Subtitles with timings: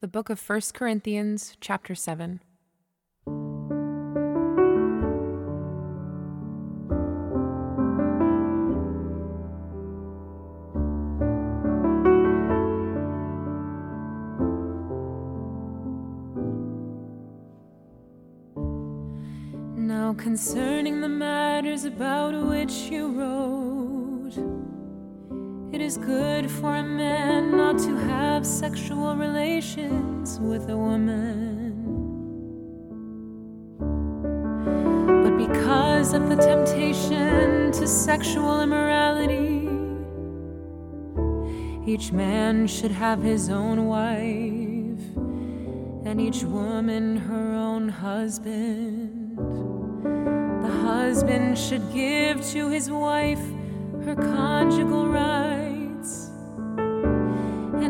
[0.00, 2.40] The book of 1 Corinthians, chapter 7.
[19.76, 23.63] Now, concerning the matters about which you wrote,
[25.84, 31.74] is good for a man not to have sexual relations with a woman.
[35.22, 39.68] But because of the temptation to sexual immorality,
[41.86, 45.04] each man should have his own wife,
[46.06, 49.36] and each woman her own husband.
[50.62, 53.44] The husband should give to his wife
[54.06, 55.73] her conjugal rights,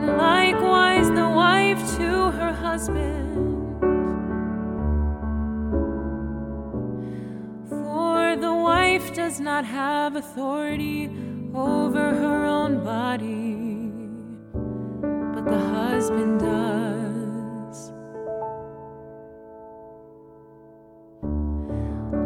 [0.09, 3.81] and likewise the wife to her husband.
[7.71, 11.11] For the wife does not have authority
[11.55, 13.57] over her own body,
[15.35, 17.93] but the husband does.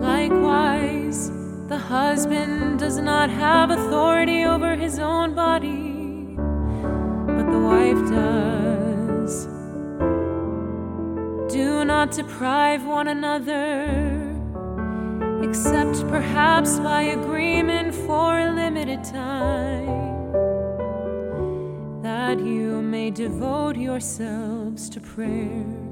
[0.03, 1.31] Likewise,
[1.69, 5.98] the husband does not have authority over his own body,
[7.59, 9.47] wife does.
[11.53, 13.85] Do not deprive one another,
[15.43, 20.33] except perhaps by agreement for a limited time,
[22.03, 25.89] that you may devote yourselves to prayer.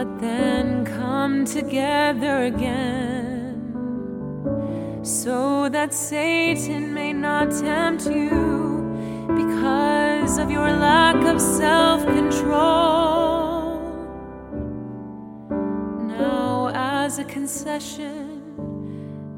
[0.00, 3.09] but then come together again,
[5.72, 13.80] that Satan may not tempt you because of your lack of self control.
[16.06, 18.42] Now, as a concession,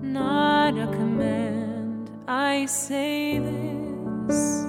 [0.00, 4.64] not a command, I say this.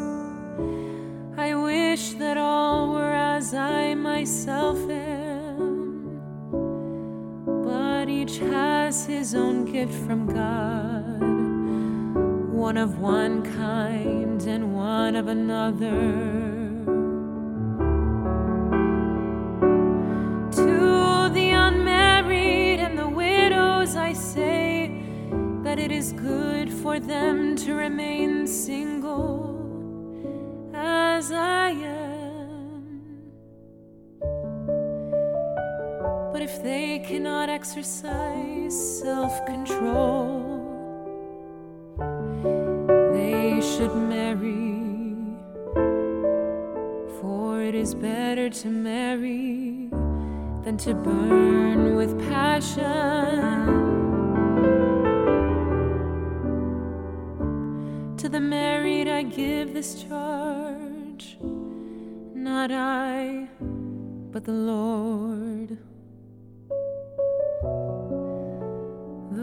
[1.38, 5.24] I wish that all were as I myself am
[8.04, 11.43] but each has his own gift from God,
[12.64, 16.00] one of one kind and one of another.
[20.52, 25.04] To the unmarried and the widows, I say
[25.64, 29.60] that it is good for them to remain single
[30.74, 33.20] as I am.
[36.32, 40.53] But if they cannot exercise self control,
[43.64, 44.76] should marry.
[47.22, 49.90] For it is better to marry
[50.64, 52.84] than to burn with passion.
[58.18, 63.48] To the married, I give this charge, not I,
[64.32, 65.78] but the Lord.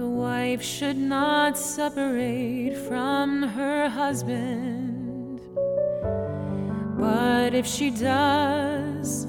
[0.00, 5.42] The wife should not separate from her husband,
[6.98, 9.26] but if she does,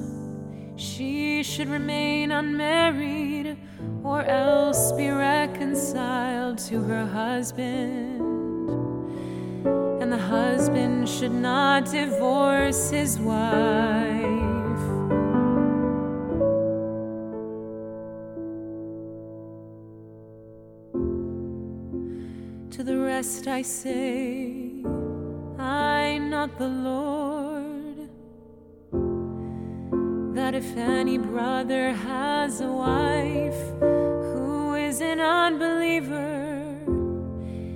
[0.76, 3.58] she should remain unmarried
[4.02, 8.22] or else be reconciled to her husband.
[10.00, 14.21] And the husband should not divorce his wife.
[23.22, 24.82] Rest I say,
[25.56, 28.08] I'm not the Lord.
[30.34, 36.82] That if any brother has a wife who is an unbeliever,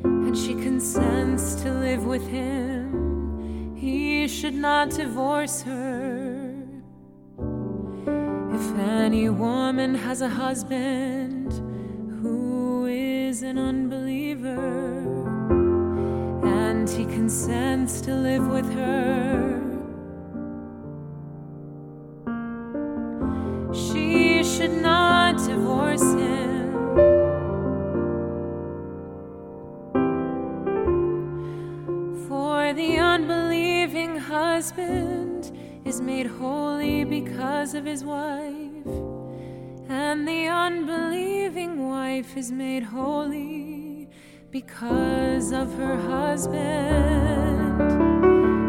[0.03, 6.57] and she consents to live with him, he should not divorce her.
[7.39, 11.53] If any woman has a husband
[12.21, 15.06] who is an unbeliever,
[16.87, 19.61] and he consents to live with her,
[23.75, 26.73] she should not divorce him.
[32.29, 35.51] For the unbelieving husband
[35.85, 38.87] is made holy because of his wife,
[39.89, 43.66] and the unbelieving wife is made holy
[44.61, 47.83] because of her husband.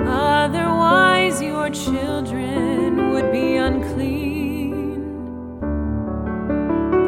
[0.05, 4.99] Otherwise, your children would be unclean.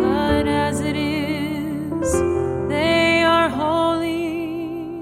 [0.01, 2.09] But as it is,
[2.69, 5.01] they are holy.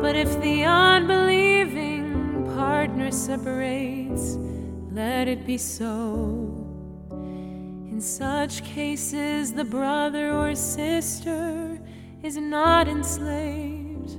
[0.00, 4.38] But if the unbelieving partner separates,
[4.92, 6.58] let it be so.
[7.98, 11.78] In such cases, the brother or sister
[12.22, 14.16] is not enslaved.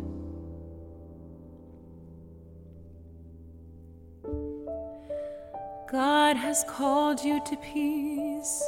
[5.91, 8.63] God has called you to peace.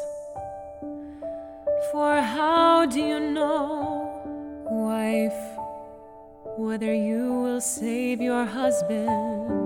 [1.91, 4.09] For how do you know,
[4.71, 5.41] wife,
[6.57, 9.60] whether you will save your husband?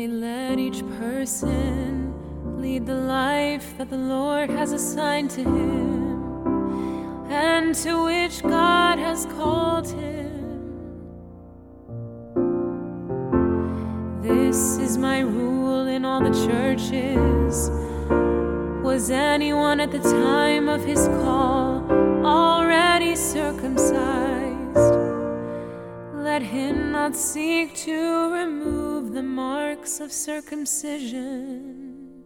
[0.00, 2.14] Only let each person
[2.58, 9.26] lead the life that the Lord has assigned to him and to which God has
[9.26, 10.40] called him.
[14.22, 17.68] This is my rule in all the churches.
[18.82, 21.84] Was anyone at the time of his call
[22.24, 24.94] already circumcised?
[26.14, 32.22] Let him not seek to remove the marks of circumcision.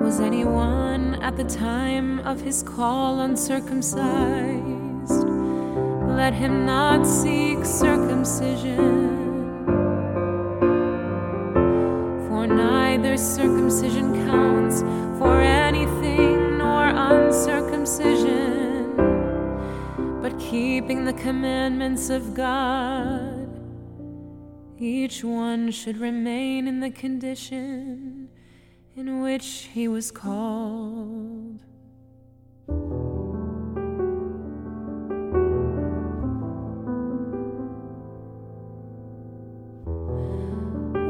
[0.00, 5.28] Was anyone at the time of his call uncircumcised?
[6.20, 8.84] Let him not seek circumcision.
[12.28, 14.82] For neither circumcision counts
[15.18, 18.25] for anything nor uncircumcision
[20.56, 23.46] keeping the commandments of God.
[24.78, 28.30] Each one should remain in the condition
[28.96, 31.60] in which he was called.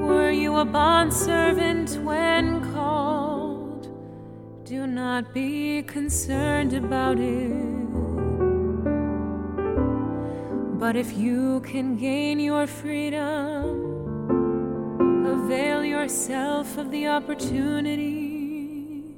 [0.09, 3.85] Were you a bondservant when called?
[4.65, 7.76] Do not be concerned about it.
[10.87, 13.67] But if you can gain your freedom,
[15.27, 19.17] avail yourself of the opportunity.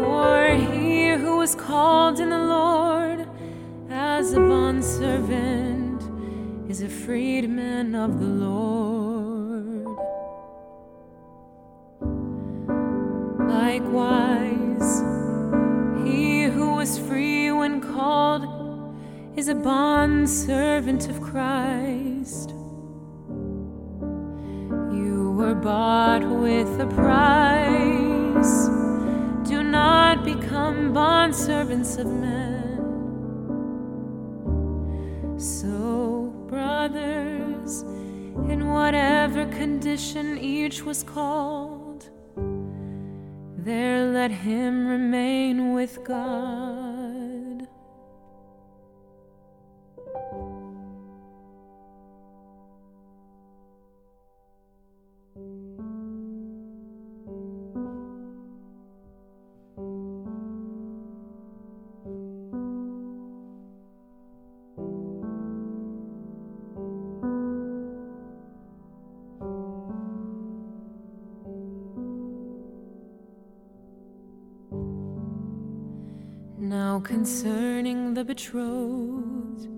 [0.00, 3.28] For he who was called in the Lord
[3.88, 6.02] as a bondservant
[6.68, 9.86] is a freedman of the Lord.
[13.48, 15.13] Likewise,
[16.84, 18.44] was free when called
[19.38, 22.50] is a bondservant of Christ.
[24.92, 28.66] You were bought with a price.
[29.48, 32.76] Do not become bondservants of men.
[35.38, 37.80] So, brothers,
[38.52, 41.63] in whatever condition each was called,
[43.64, 46.93] there let him remain with God.
[76.64, 79.68] Now concerning the betrothed,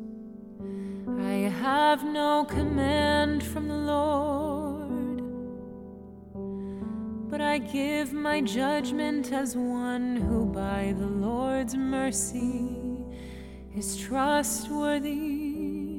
[1.19, 5.21] I have no command from the Lord,
[7.28, 13.05] but I give my judgment as one who by the Lord's mercy
[13.75, 15.99] is trustworthy.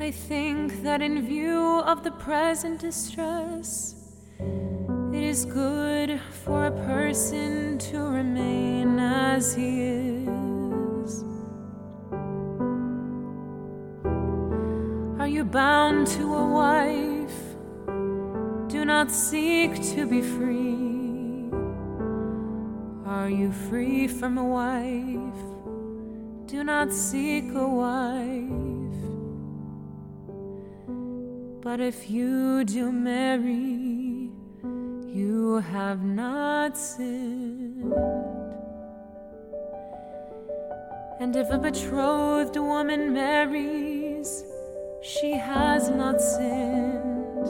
[0.00, 4.05] I think that in view of the present distress,
[5.36, 11.24] is good for a person to remain as he is.
[15.20, 17.38] Are you bound to a wife?
[18.68, 21.50] Do not seek to be free.
[23.04, 25.42] Are you free from a wife?
[26.46, 29.04] Do not seek a wife.
[31.60, 33.85] But if you do marry,
[35.56, 37.94] you have not sinned.
[41.18, 44.44] And if a betrothed woman marries,
[45.02, 47.46] she has not sinned.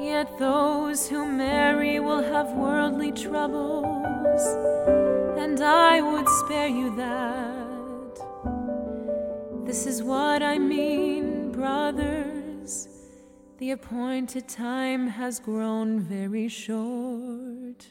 [0.00, 4.42] Yet those who marry will have worldly troubles,
[5.38, 8.14] and I would spare you that.
[9.64, 12.17] This is what I mean, brothers.
[13.58, 17.88] The appointed time has grown very short.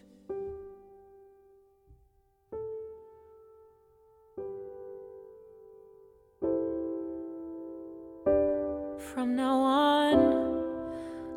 [9.14, 10.18] From now on,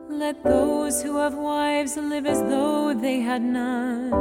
[0.09, 4.13] let those who have wives live as though they had none,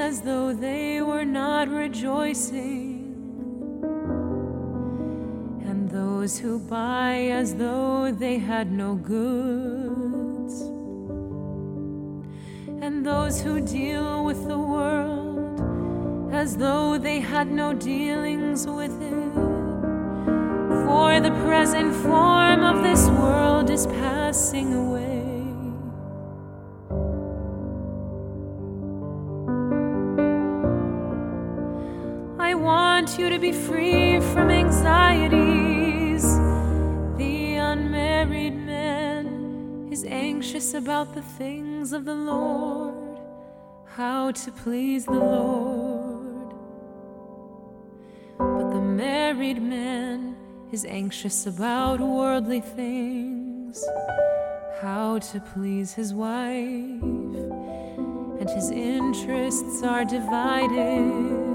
[0.00, 3.14] as though they were not rejoicing,
[5.68, 10.20] and those who buy as though they had no goods
[12.82, 15.60] and those who deal with the world
[16.32, 19.34] as though they had no dealings with it.
[20.86, 25.09] For the present form of this world is passing away.
[32.50, 36.24] I want you to be free from anxieties.
[37.16, 43.20] The unmarried man is anxious about the things of the Lord,
[43.84, 46.52] how to please the Lord.
[48.36, 50.36] But the married man
[50.72, 53.80] is anxious about worldly things,
[54.80, 57.00] how to please his wife,
[58.40, 61.49] and his interests are divided.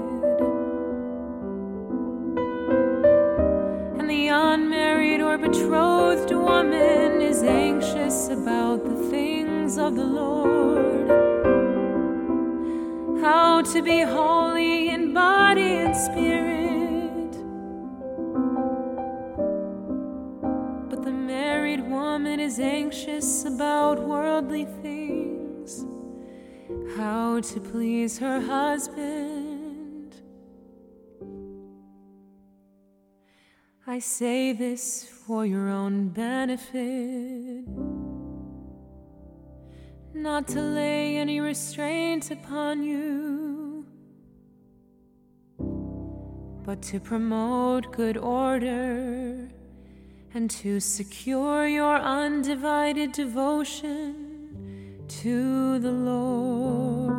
[5.36, 11.10] Or betrothed woman is anxious about the things of the Lord.
[13.20, 17.32] How to be holy in body and spirit.
[20.88, 25.84] But the married woman is anxious about worldly things.
[26.96, 30.14] How to please her husband.
[33.86, 37.66] I say this for your own benefit,
[40.14, 43.84] not to lay any restraint upon you,
[46.64, 49.48] but to promote good order
[50.32, 57.15] and to secure your undivided devotion to the Lord.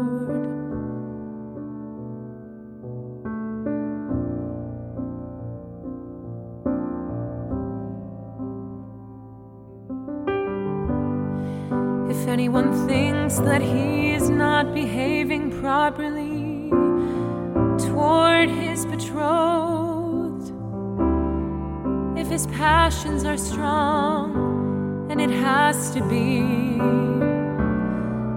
[12.37, 16.69] Anyone thinks that he is not behaving properly
[17.87, 20.51] toward his betrothed,
[22.15, 26.43] if his passions are strong, and it has to be,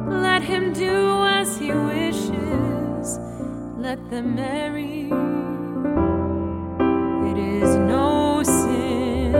[0.08, 3.18] let him do as he wishes,
[3.76, 5.10] let them marry.
[7.30, 9.32] It is no sin.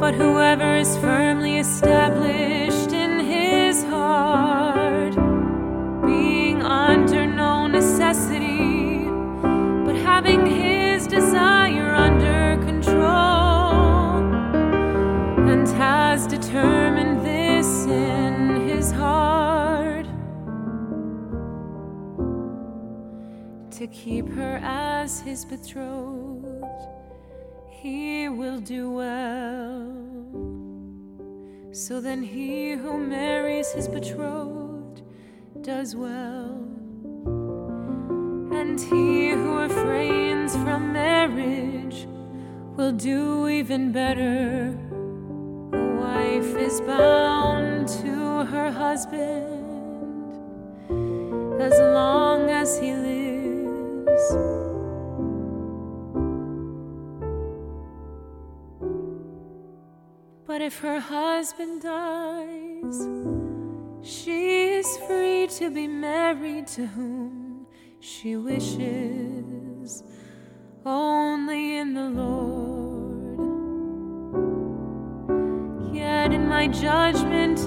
[0.00, 2.51] But whoever is firmly established
[10.24, 14.22] having his desire under control,
[15.50, 20.06] and has determined this in his heart
[23.72, 26.86] to keep her as his betrothed
[27.68, 29.92] he will do well.
[31.72, 35.02] So then he who marries his betrothed
[35.62, 36.61] does well.
[38.72, 42.08] And he who refrains from marriage
[42.74, 44.74] will do even better.
[45.74, 49.60] A wife is bound to her husband
[51.60, 54.26] as long as he lives.
[60.46, 63.06] But if her husband dies,
[64.00, 67.41] she is free to be married to whom
[68.04, 70.02] she wishes,
[70.84, 73.38] only in the Lord.
[75.94, 77.60] Yet in my judgment,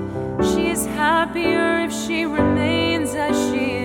[0.43, 3.84] she is happier if she remains as she is.